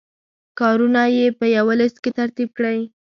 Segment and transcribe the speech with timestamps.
[0.59, 2.79] کارونه یې په یوه لست کې ترتیب کړئ.